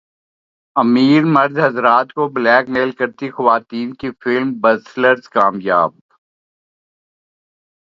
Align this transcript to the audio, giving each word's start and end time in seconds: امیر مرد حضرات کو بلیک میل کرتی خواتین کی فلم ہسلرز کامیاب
امیر 0.75 1.23
مرد 1.35 1.55
حضرات 1.65 2.07
کو 2.15 2.23
بلیک 2.35 2.65
میل 2.73 2.91
کرتی 2.99 3.27
خواتین 3.35 3.89
کی 3.99 4.09
فلم 4.21 4.49
ہسلرز 4.65 5.23
کامیاب 5.35 5.91